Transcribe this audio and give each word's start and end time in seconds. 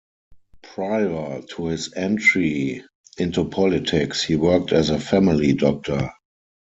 Prior 0.63 1.43
to 1.43 1.65
his 1.67 1.93
entry 1.93 2.83
into 3.19 3.45
politics, 3.47 4.23
he 4.23 4.35
worked 4.35 4.71
as 4.71 4.89
a 4.89 4.99
family 4.99 5.53
doctor. 5.53 6.09